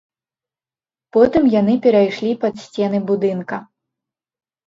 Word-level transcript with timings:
Потым 1.17 1.43
яны 1.59 1.75
перайшлі 1.83 2.31
пад 2.45 2.53
сцены 2.63 3.01
будынка. 3.11 3.59